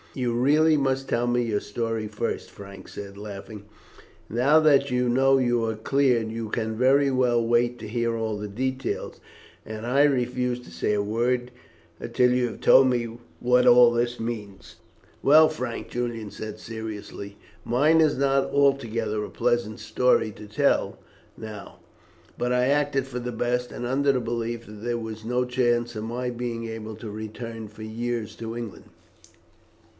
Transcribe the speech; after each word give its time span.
"You 0.15 0.33
really 0.33 0.75
must 0.77 1.07
tell 1.07 1.25
me 1.27 1.43
your 1.43 1.59
story 1.61 2.07
first," 2.07 2.49
Frank 2.49 2.87
said, 2.89 3.17
laughing. 3.17 3.63
"Now 4.29 4.59
that 4.59 4.89
you 4.91 5.07
know 5.07 5.37
you 5.37 5.63
are 5.65 5.75
cleared, 5.75 6.31
you 6.31 6.49
can 6.49 6.75
very 6.75 7.11
well 7.11 7.41
wait 7.45 7.77
to 7.79 7.87
hear 7.87 8.17
all 8.17 8.35
the 8.37 8.47
details, 8.49 9.21
and 9.65 9.85
I 9.85 10.03
refuse 10.03 10.59
to 10.61 10.71
say 10.71 10.93
a 10.93 11.03
word 11.03 11.51
until 11.99 12.31
you 12.31 12.47
have 12.47 12.59
told 12.61 12.87
me 12.87 13.15
what 13.39 13.65
all 13.67 13.91
this 13.91 14.19
means." 14.19 14.77
"Well, 15.21 15.47
Frank," 15.47 15.89
Julian 15.89 16.31
said 16.31 16.59
seriously, 16.59 17.37
"mine 17.63 18.01
is 18.01 18.17
not 18.17 18.45
altogether 18.49 19.23
a 19.23 19.29
pleasant 19.29 19.79
story 19.79 20.31
to 20.31 20.47
tell 20.47 20.97
now; 21.37 21.77
but 22.39 22.51
I 22.51 22.67
acted 22.67 23.05
for 23.07 23.19
the 23.19 23.31
best, 23.31 23.71
and 23.71 23.85
under 23.85 24.11
the 24.11 24.19
belief 24.19 24.65
that 24.65 24.81
there 24.83 24.97
was 24.99 25.23
no 25.23 25.45
chance 25.45 25.95
of 25.95 26.03
my 26.03 26.31
being 26.31 26.67
able 26.67 26.95
to 26.97 27.09
return 27.09 27.67
for 27.69 27.83
years 27.83 28.35
to 28.37 28.57
England. 28.57 28.85